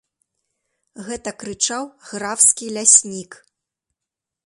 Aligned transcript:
Гэта 1.09 1.29
крычаў 1.43 1.83
графскі 2.09 2.65
ляснік. 2.79 3.31